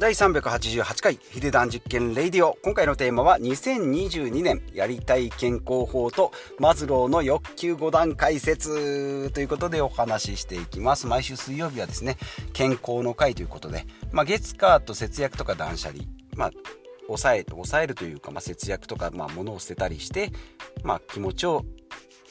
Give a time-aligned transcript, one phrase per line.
[0.00, 2.56] 第388回ヒデダン実験レディオ。
[2.62, 9.30] 今回のテーマは2022年やりたい健康法とマズローの欲求5段解説。
[9.34, 11.06] ということでお話ししていきます。
[11.06, 12.16] 毎週水曜日はですね
[12.54, 16.04] 健康の回ということで、まあ、月火と節約とか断捨離。
[16.34, 16.50] まあ
[17.06, 20.32] 抑え抑えるというか、まあ、節約とか、まあ、物を捨てたりして、
[20.82, 21.66] まあ、気持ちを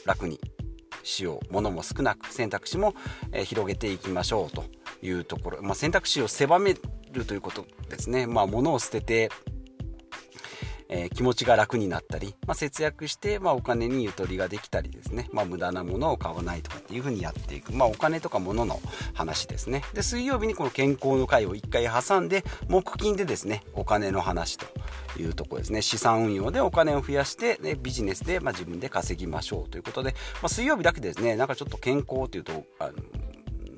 [0.06, 0.40] 楽に
[1.04, 1.54] しよう。
[1.54, 2.96] 物も少なく選択肢も、
[3.32, 4.66] えー、広げていきましょうと
[5.04, 6.76] いうところ、まあ、選択肢を狭め
[7.12, 8.28] るということですね。
[8.28, 9.30] まあ、物を捨てて、
[10.90, 18.82] えー、気持ちが楽になったり、まあ、節約して、まあ、お金にゆとりができたりですね、まあ、無駄なものを買わないとかっていう風にやっていく、まあ、お金とか物の
[19.14, 19.84] 話ですね。
[19.94, 24.66] で水曜日にこの健康の会を1回挟んで木金でですねお金の話と
[25.20, 25.82] いうところですね。
[25.82, 31.36] 資産運用でお金を増やしてでビジネスで、まあ、自分で稼ぎましょうということで、まあ、水曜日だけですね。
[31.36, 32.94] なんかちょっと健康というとあの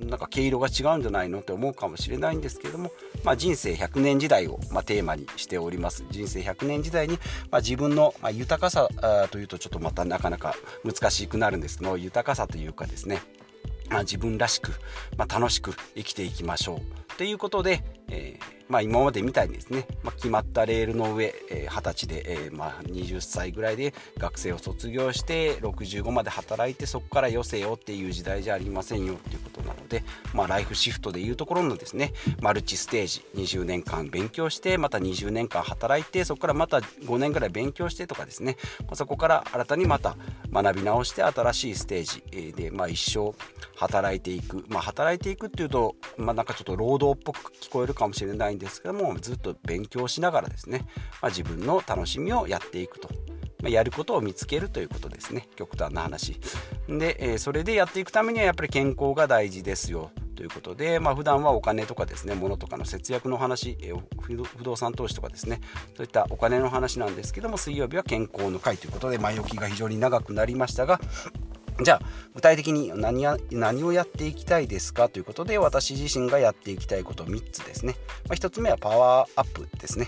[0.05, 2.91] なんか毛色が違うんじゃないのって思うかもしれないんですけども、
[3.24, 6.04] まあ、人生100年時代を、まあ、テーマにしております。
[6.10, 8.90] 人生100年時代に、まあ、自分の、ま豊かさ
[9.32, 13.21] というとちょっとまたなかなか難しくなるんですけど豊かさというかですね、
[13.90, 14.71] まあ、自分らしく、
[15.18, 17.02] ま楽しく生きていきましょう。
[17.18, 30.03] ということで、えーまあ、今までみたいにですね、まあ、決まったレールの上、えー、20歳で、えー、まあ、20歳ぐらいで学生を卒業して65まで働いてそこから余生をっていう時代じゃありませんよっていうことなで、
[30.34, 38.55] まあ、ライフシフトでいうところのですねマルチステージ20年間勉強してまた20年間働いてそこからまた5年ぐらい勉強してとかですね
[38.93, 40.15] そこから新たにまた
[40.51, 43.35] 学び直して新しいステージで、まあ、一生
[43.75, 50.85] 働いていく、まあ、働いていくっていうと、まあ、なんかちょっと労働っぽく聞こえるかもしれないんですけどもずっと勉強しながらですね、
[51.21, 53.09] まあ、自分の楽しみをやっていくと。
[53.63, 55.48] まやることを見つけるということですね。
[55.55, 56.40] 極端な話。
[56.87, 60.12] で、えそれでやっていくためにはやっぱり健康が大事ですよ。
[60.35, 65.62] ということで、まあ普段はお金とかですね物とかの節約の話、え不動産投資とかですね。
[65.95, 71.00] そういったお金の話なんですけども水曜日は健康の会ということで前置きが非常に長くなりましたが
[71.84, 72.02] じゃあ
[72.34, 75.09] 具体的に何や何をやっていきたいですか？
[75.09, 77.96] ということで私自身がやっていきたいこと3つですね、
[78.28, 80.07] まあ、1つ目はパワーアップですね。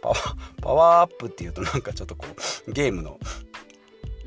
[0.00, 2.26] パワーパワーアップっていうとなんかちょっとこ
[2.66, 3.18] うゲームの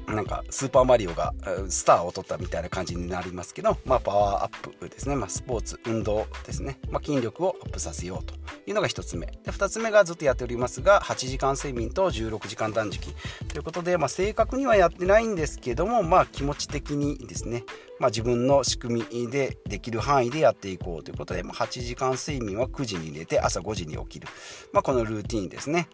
[0.08, 1.34] なんかスーパーマリオが
[1.70, 8.36] スターを取ったみたいな感じになりますけど、まあ、パワーアップですね、まあ、スポーツ運動ですね、まあ、筋力をアップさせようと
[8.68, 9.28] いうのが1つ目。
[9.28, 13.14] で2つ目がずっとやっておりますが8時間睡眠と16時間断食
[13.48, 17.64] ということで、まあ、正確にはやってないんですけども、まあ、気持ち的にですね、
[18.00, 24.28] まあ、自分の仕組みでできる範囲でやっていこうということで、まあ、8時間睡眠は9時に寝て朝5時に起きる、
[24.74, 25.88] まあ、このルーティンですね。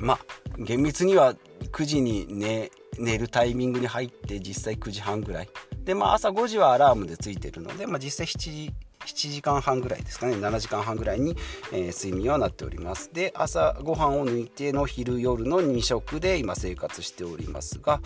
[0.00, 0.18] まあ
[0.58, 1.34] 厳密には
[1.68, 5.48] 9時に寝寝るタイミングに入って実際9時半ぐらい。
[5.84, 8.72] でまあ朝5時はアラームでついてるので、まあ、実際7時
[9.04, 10.34] 7時間半ぐらいですかね。
[10.34, 11.36] 7時間半ぐらいに、
[11.72, 13.12] えー、睡眠はなっております。
[13.12, 18.00] で朝ごはんを抜いての昼夜の2食で今生活しておりますが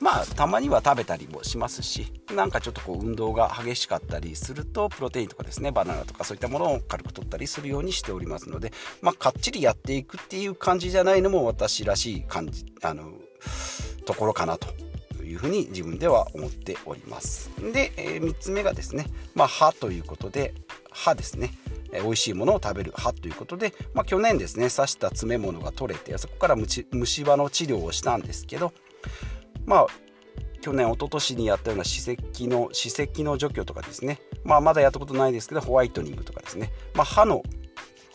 [0.00, 8.72] まあたまには食べたりもしますしなんかちょっとこう運動が激しかったりするとプロテインとかですねバナナとかそういったものを軽く取ったりするようにしておりますので
[9.02, 13.12] まあかっちりやっていくっていう感じじゃないのも私らしい感じあの
[14.04, 14.68] ところかなと
[15.24, 17.50] いうふうに自分では思っております。
[17.72, 20.54] で、えー、3つ目がですね、まあ、歯ということで
[20.90, 21.50] 歯ですね。
[21.92, 22.92] え美味しいものを食べる。
[22.94, 26.84] 歯ということで、まあ、去年ですね刺した詰め物が取れてそこから虫
[27.24, 28.72] 歯の治療をしたんですけど
[29.68, 29.86] まあ
[30.60, 37.42] 去年一昨年にやったような歯石の歯石の除去とかですね、まあ、まだやったことないですけどホワイトニングとかですね、まあ、歯の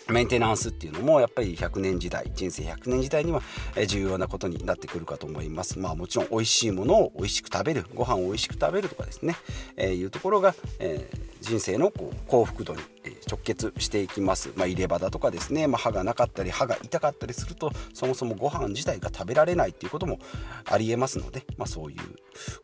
[0.09, 3.41] メンテナンスっていうのもやっぱり100年時代人生100年時代には
[3.87, 5.79] 重要なことになってくるかと思います。
[5.79, 9.35] まあもちろん美味しいものを美味しく食べるご飯を美味しく食べるとかですね、
[9.77, 12.81] えー、いうところが、えー、人生のこう幸福度に
[13.29, 20.19] 直結していきます、まあ、入れ歯だとかですね、まあ、歯がなかったり歯が痛かったりするとそもそもご飯自体が食べられないっていうことも
[20.69, 21.97] ありえますので、まあ、そういう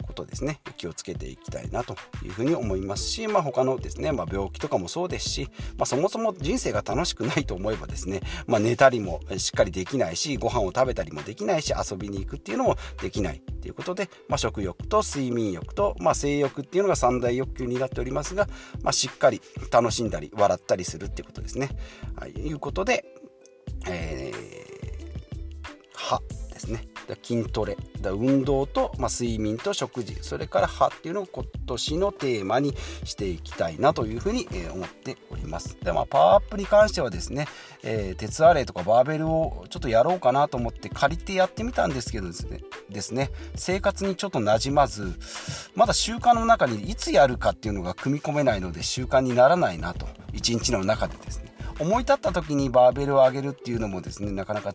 [0.05, 0.61] ことですね。
[0.77, 18.47] 気をつけていきたいなというふうに思いますし、まあ、他のですね、まあ、病気とかもそうですし、まあ、そもそも人生が楽しくないと思えばですね、まあ、寝たりもしっかりできないしご飯を食べたりもできないし遊びに行くっていうのもできないということで、まあ、食欲と睡眠欲と、まあ、性欲っていうのが三大欲求になっておりますが、
[18.81, 19.41] まあ、しっかり
[19.71, 21.69] 楽しんだり笑ったりするっていうことですね。
[22.15, 23.05] はい、いうことで、
[23.87, 26.21] えー、は
[26.59, 26.89] ですね。
[27.23, 37.47] 筋トレ運動と、まあ、睡眠と食事それから歯っていうのを今年のテーマにしていきたいなというふうに、えー、思っておりますで、まあ、パワーアップに関してはですね、
[37.83, 45.13] えー、鉄アレイとかバーベルをちょっとやろうかなと思って借りてやってみたんですけどですねですね生活にちょっとなじまず
[45.75, 54.73] まだ習慣の中にいつやるかっていうのが組み込めないので習慣にならないなと一日の中でですね思い立った時にバーベルを上げるっていうのもですねなかなか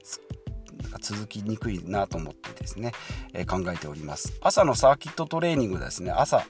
[1.00, 2.92] 続きにくいなと思ってですね、
[3.32, 4.38] えー、考えております。
[4.40, 6.46] 朝のサーキットトレーニングですね朝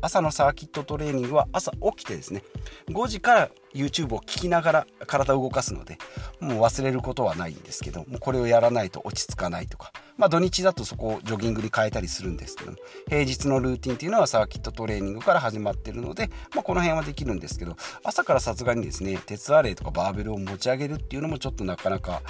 [0.00, 2.42] 朝のサーキットトレーニングは朝起きてですね
[2.88, 5.98] 5時から YouTube を聞きながら体を動かすので
[6.40, 9.92] もう忘れることはないんですけどもうこれをやらないと落ち着かないとか。
[10.16, 12.78] まあ土日だとそこをジョギングに変えたりするんですけども
[13.08, 22.20] 平日のルーティンっていうのはサーキットトレーニングから始まってるので、まあ、この辺はできるんですけど朝からさすがにですね鉄アレイとかバーベルを持ち上げるっていうのもちょっとなかなか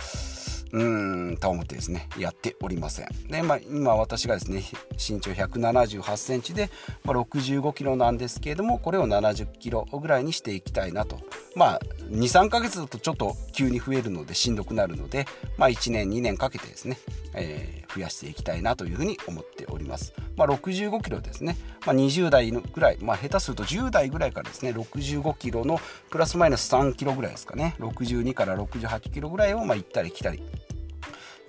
[0.72, 3.08] うーんと思ってですねやっておりません。
[3.28, 4.62] で、まあ、今私がですね
[4.92, 6.70] 身長1 7 8センチで、
[7.04, 11.20] まあ、65キロなんですけれどもこれを70キロぐらいにしていきたいなと
[11.54, 11.80] まあ
[12.10, 15.26] 23ヶ月だとちょっと急に増えるのでしんどくなるので、
[15.56, 16.98] まあ、1年2年かけてですね、
[17.34, 21.56] えー、増やしていきたいなというふうに思っております、まあ、65キロですね、
[21.86, 25.78] まあ、20代のぐらい、まあ、下手すると10代ぐらいからですね65キロの
[26.10, 27.74] プラスマイナス3キロぐらいですかね。
[27.78, 30.42] 62から68キロぐらいをまあ行ったり来たり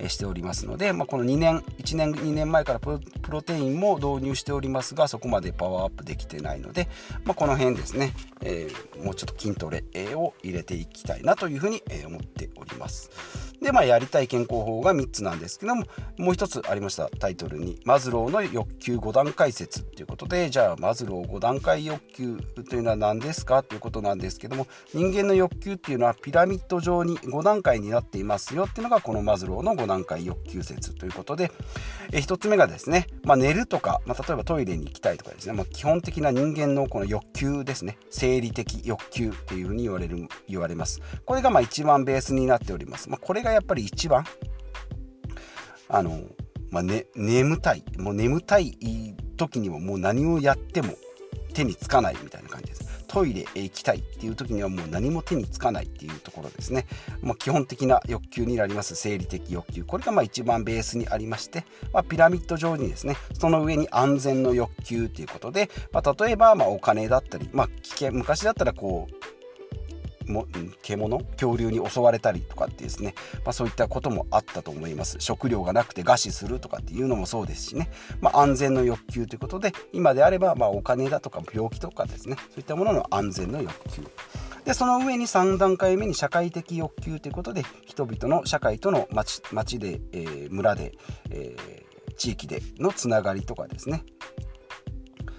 [0.08, 3.00] しておりますので、まあ、この2年1年2年前からプ
[3.30, 6.88] ロテインも導入しておりますがそこまでパワーアップできてないので、
[7.26, 9.84] まあ、この辺ですね、えー、もうちょっと筋トレ
[10.16, 13.49] を入れていきたいなというふうに思っております。
[13.62, 15.84] で、まあ、やりたい健康法が3つなんですけども、
[16.18, 22.38] もう1つありましたタイトルに、マズローの欲求5段階説ということで、じゃあ、マズロー5段階欲求
[22.70, 31.52] というのは何ですかということなんですけども、人間の欲求っていうのはピラミッド状に5段階になっていますよっていうのが、このマズローの5段階欲求説ということで、
[32.12, 41.02] え1つ目がですね、まあ、寝るとか、まあ、例えばトイレに行きたいとかですね、まあ、基本的な人間のこの欲求ですね、生理的欲求っていうふうに言われる、言われます。
[41.26, 43.10] これがまあ一番ベースになっております。
[43.10, 44.24] まあ、これががやっぱり一番
[45.90, 46.22] あの、
[46.70, 48.78] まあね、眠たいもう眠たい
[49.38, 50.94] 時にはもう何をやっても
[51.54, 52.90] 手につかないみたいな感じです。
[53.08, 56.86] トイレへ行きたいっていう時にはもう何も手につかないっていうところですね、
[57.24, 58.96] まあ、基本的な欲求になります。
[58.96, 59.84] 生理的欲求。
[59.84, 69.19] これがまあ一番ベースにありまして、まあ、ピラミッド状にですねその上に安全の欲求ということで、まあ、例えばまお金だったり、まあ、危険昔だったらこう
[70.32, 70.48] も
[70.82, 71.20] 獣？
[71.20, 73.16] 恐竜に襲われたりとかってですね、
[73.46, 75.18] まあ、そういったこともあったと思います。
[75.20, 77.90] 食料がなくて餓死するとかっていうのもそうですしね、
[78.22, 82.36] まあ、安全の欲求ということで今であればまお金だとか病気とかですね。
[82.50, 84.04] そういったものの安全の欲求。
[84.66, 90.94] でその上に3段階目に社会的欲求ということで人々の社会との町町で、えー、村で、
[91.32, 94.04] えー、地域でのつながりとかですね。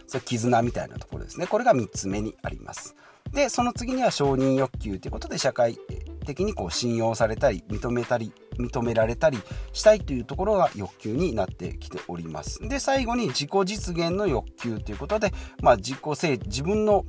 [0.07, 1.47] それ絆みたいなところですね。
[1.47, 2.97] これが3つ目にあります。
[3.33, 5.79] でその次には承認欲求ということで社会
[6.27, 9.39] 的にこう信用されたり認めたり認められたり
[9.73, 12.61] したいというところが欲求になってきております。
[12.69, 15.33] で最後に自己実現の欲求ということで、
[15.63, 17.05] まあ、自己性自分の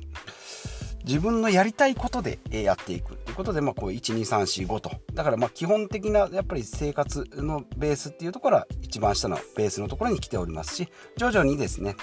[1.04, 4.90] 自分のやりたいことでやっていくということで、まあ、こう12345と。
[5.12, 11.96] だからまあ基本的なやっぱり生活のベースっていうところは一番下のベースのところに来ておりますし徐々にですね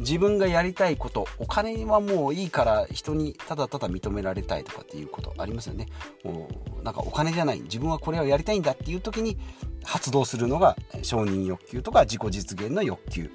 [0.00, 5.86] 自分がやりたいことお金はもういいから人にただただ認められたいとかっていうことありますよね。
[6.24, 6.48] も
[6.80, 9.36] うなんかお金じゃない自分はこれをやりたいんだっていう時に
[9.84, 13.30] 発動するのが承認欲求とか自己実現の欲求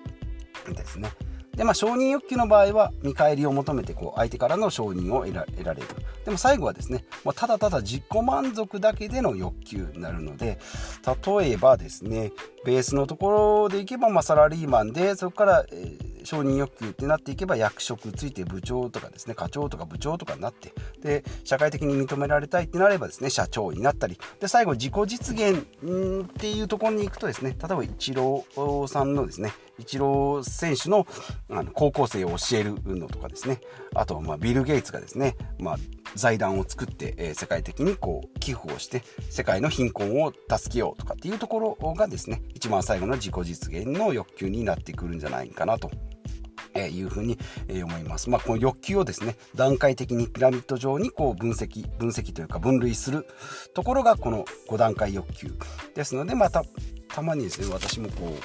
[0.67, 1.09] ですね。
[1.55, 5.33] でまあ承認欲求の場合は見返りを求めてこう相手からの承認を得
[5.63, 5.87] られる。
[6.25, 10.57] でも最後はですね、まあ、ただただ自己満足だけでの欲求になるので
[11.37, 12.31] 例えばですね
[12.65, 31.07] ベースのところでいけば、まあ、サラリーマンでそこから、えー承認欲求ってなっていけば役職ついて部長とかですね課長とか部長とかになってで社会的に認められたいってなればですね社長になったりで最後自己実現っていうところに行くとですね例えばイチローさんのですねイチロー選手の
[31.49, 33.59] あの高校生を教えるのとかですね
[33.95, 35.77] あとはまあビル・ゲイツがですね、まあ、
[36.15, 45.91] 財団を作って、えー、世界的にこう寄付をして世界の貧困を助けようとかっていうところがですね一番最後の自己実現の欲求になってくるんじゃないかなと。
[46.75, 47.37] えいうふうに、
[47.67, 48.29] え思います。
[48.29, 53.27] まあ、この欲求をですね、段階的にピラミッド上にこう分析、分析というか分類する
[53.73, 55.53] ところがこの5段階欲求
[55.95, 56.63] ですので、また、
[57.13, 58.35] たまにですね、私もこ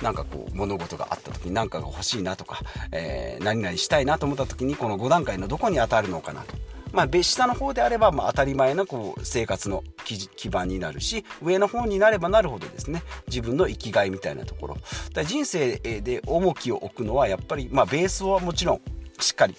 [0.00, 2.60] う、なんかこう、物事があった時に何かが欲しいなとか、
[2.92, 6.54] えー、何々したいなと思った時に、この5段階のどこに当たるのかなと。
[6.92, 14.76] まあ、下の方であれば、まあ、当たり前のこう生活の基盤になるし上の方になればなるほどですね自分の生きがいみたいなところ。
[15.12, 18.80] だ人生で重きを置くのはやっぱり、まあ、ベースはもちろん
[19.18, 19.54] しっかり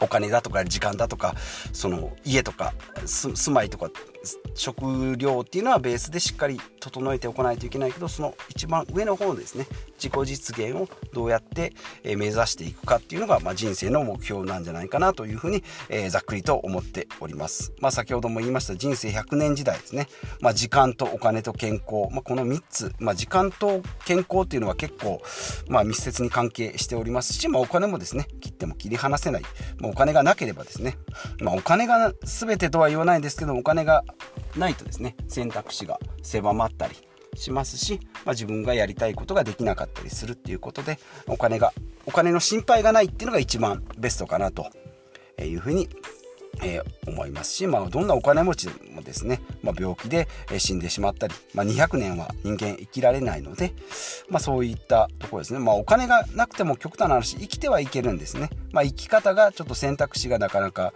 [0.00, 1.34] お金だとか時間だとか
[1.72, 2.72] その家とか
[3.04, 3.90] 住まいとか
[4.54, 11.72] 食料っていうのはベースでしっかり整えておかないといけないけどその一番上の方ですね自己実現をどうやって
[12.04, 17.72] 目指していくかっていうのが、まあ、人生の目標なんじゃないかなというふうに、えー、ざっくりと思っております。
[17.80, 20.08] まあ、先ほども言いました人生100年時代ですね、
[20.40, 25.22] まあ、時間とお金と健康、まあ、この3つ、まあ、時間と健康っていうのは結構、
[25.68, 29.42] まあ、密接に関係しておりますし、まあ、お金もですね切っても切り離せない、
[29.78, 30.96] まあ、お金がなければですね、
[31.40, 34.04] まあ、お金が全てとは言わないんですけどお金が
[34.56, 36.96] ないとですね選択肢が狭まったり
[37.34, 41.72] しますし、まあ、自分がやりたいことができなかったりするっていうことでお金が
[42.06, 44.66] お金の心配がないっていうのが一番ベストかなと
[45.38, 45.88] いうふうに
[46.62, 53.72] えー、思いますし、まあ、どんなお金持ちもですね、まあ、病気で死んでしまったり、ま、200年は人間生きられないので、
[54.28, 60.92] ま、そういったところですね、ま、お金がなくても極端な話生きてはいけるんですね、ま、生き方がちょっと選択肢がなかなか、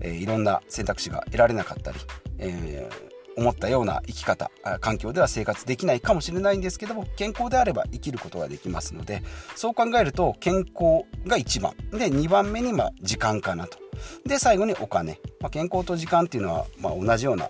[0.00, 1.98] えー、いろんな選択肢が得られなかったり、
[2.38, 9.22] えー思ったような生き方環境では生活できないかもしれないんですけども健康であれば生きることができますので
[9.54, 11.74] そう考えると健康が1番。
[11.92, 13.78] で2番目にま時間かなと。
[14.26, 17.48] で最後にお金、まあ、健康と時間っていうのはま同じような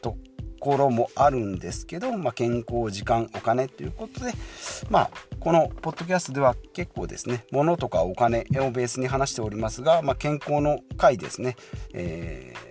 [0.00, 0.16] と
[0.58, 4.32] ころもあるんですけど、まあ、健康時間お金ということで
[4.88, 11.56] まあこのポッドキャストでは結構ですね物とかお金をベースに話しておりますが、まあ、健康の回ですね、
[11.94, 12.69] えー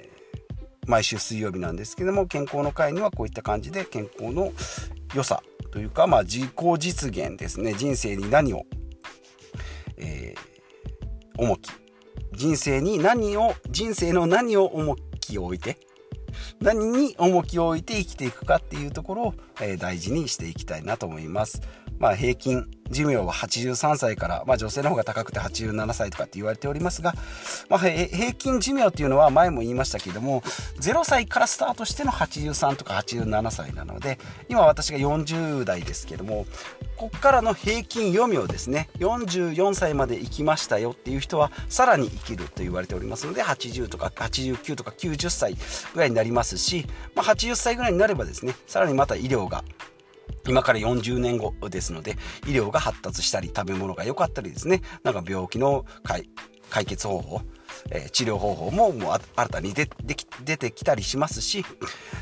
[0.89, 4.51] 毎週水曜日なんですけども健康の会にはこういった感じで健康の
[5.15, 8.65] 良さというか、まあ、自己実現ですね人生に何を、
[9.98, 11.69] えー、重き
[12.34, 15.77] 人生に何を人生の何を重きを置いて
[16.60, 21.62] 何に重きを置いて生きていくかっていうところを、えー、大事にしていきたいなと思います。
[22.00, 27.13] まあ、平均寿命は83歳から、まあ、女性の方が高くて87歳とかって言われておりますが、
[27.69, 30.41] まあ、平均寿命っていうのは前も言いましたけども
[30.79, 34.17] 0歳からスタートしての83とか87歳なので
[34.50, 36.46] 今私が40代ですけども
[36.98, 45.55] ここからの平均余命ですね44歳まで生きましたよっていう人はさらに生きると言われておりますので80とか89とか90歳
[45.93, 49.63] ぐらいになりますし、まあ、80歳ぐらいになればですねさらにまた医療が
[50.48, 52.17] 今から40年後ですので
[52.48, 54.81] 医療が発達したり食べ物が良かったりですね。
[55.03, 57.41] なんか病気の解決方法
[57.91, 59.89] えー、治療方法ももう新たに出
[60.43, 61.65] 出てきたりしますし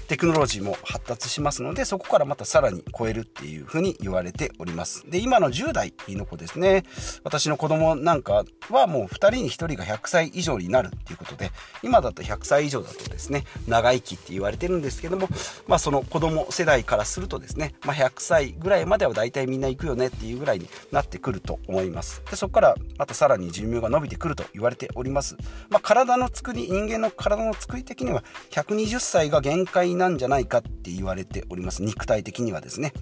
[0.07, 5.09] テクノロジーも発達しますのでそこからまたさらに超えるっていうふうに言われております。
[5.09, 6.83] で今の10代の子ですね。
[7.23, 11.51] 私の子供なんかはもう2人に1人が100歳以上になるっていうことで
[11.83, 15.27] 今だと100歳以上だとですね長生きって言われてるんですけども
[15.67, 22.21] まあその子供世代からするとですね、まあ、100歳ぐらいまでは大体みんな行くよねっていうぐらいになってくると思います。
[22.29, 25.37] でそこからまたさらに寿命が伸びてくると言われております。
[25.69, 31.83] まあ、体の作り人間の体の作り的には120歳が限界なんじゃないかって言われております。
[31.83, 32.93] 肉体的にはですね。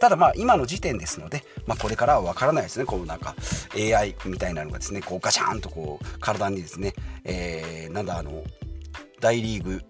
[0.00, 2.84] ただまあ今の時点ですので、まあ、これからは分からないですね。
[2.84, 3.36] こうなんか
[3.76, 8.42] AI みたいなのがですねこうガシャンとこう体にですね、えー、なんだあの
[9.20, 9.80] 大リーグ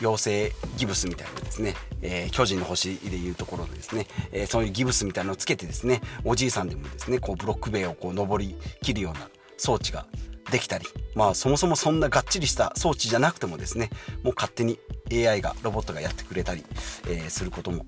[0.00, 10.06] 妖精ギブスみたいなですね、えー、巨人の星でいうところでですね、えー、そういうギブスみたいなのをつけてですねおじいさんでもですねこうブロック塀をこう登りきるような装置が
[10.50, 13.90] できたりまあそもそもそんながっちりした装置じゃなくてもですね
[14.22, 14.78] もう勝手に
[15.12, 16.64] AI がロボットがやってくれたり、
[17.08, 17.84] えー、することも、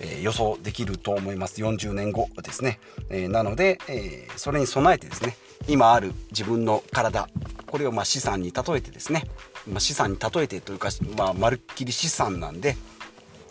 [0.00, 1.62] えー、予想できると思います。
[1.62, 2.78] 40年後ですね、
[3.08, 5.36] えー、なので、えそれに備えてですね
[5.68, 7.28] 今ある自分の体
[7.66, 9.24] これをま資産に例えてですね、
[9.68, 12.76] まあ、資産に例えてというか、まあ、まるっきり資産なんで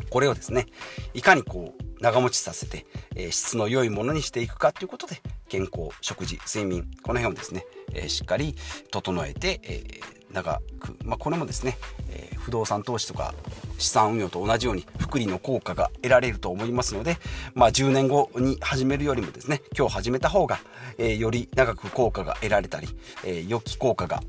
[0.09, 0.67] これをですね
[1.13, 8.55] いかにこう長持ちさせて、え質の良いものにしていくかということで健康食事睡眠この辺をですね、えしっかり
[8.91, 9.83] 整えて、え
[10.31, 11.77] 長く、まあ、これもですね、
[12.09, 13.33] え不動産投資とか
[13.77, 17.17] 資産運用と同じように福利の効果が得られると思いますので、
[17.53, 20.59] まあ、10年後に始めるよりもですね今日始めた方が、
[20.97, 22.87] えより長く効果が得られたり、
[23.25, 24.21] え良き効果が、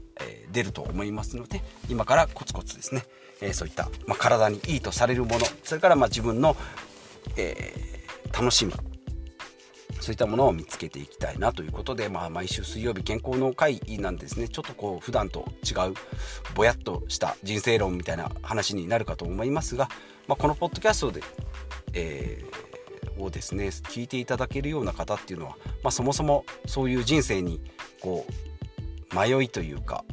[0.53, 3.05] 出ると思いますので今からコツコツですね、
[3.41, 6.57] えそういった、まあ、体にいいとされるものそれからま自分の、
[7.37, 8.73] えー、楽しみ。
[10.01, 14.49] そういったものを見つけていきたいなということで、まあ、毎週水曜日健康の会なんですね。
[14.49, 15.95] ちょっとこう普段と違う
[16.55, 19.91] ぼやっとした人生論みたいな話になるかと思いますが、
[20.27, 21.23] まあ、このポッドキャストで、
[21.93, 27.61] えー、をですね聞いていただけるような方っていうのは、まあ、そもそもそういう人生に
[28.01, 28.27] こ
[29.13, 30.05] う迷いというか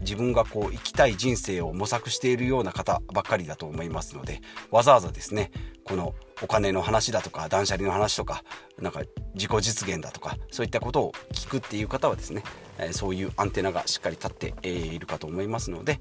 [0.00, 4.40] 自分がこう生きたい人生を模索しているような方ばっかりだと思いますので
[4.70, 5.50] わざわざですね
[5.84, 8.44] このお金の話だとか断捨離の話とか
[8.80, 9.02] なんか
[9.34, 12.42] 自己実現だとかそういったことを聞くっていう方はですね、
[12.92, 16.00] そういうアンテナがしっかり立っているかと思いますので、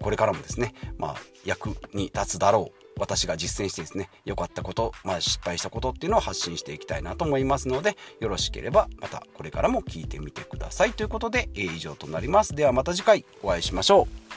[0.00, 10.92] これからもですね、まあ、役に立つだろう私が実践してですね良かったこと、まあ、失敗したことっていうのを発信していきたいなと思いますのでよろしければまたこれからも聞いてみてください。
[10.92, 12.54] ということで、以上となります。
[12.54, 14.31] ではまた次回お会いしましょう。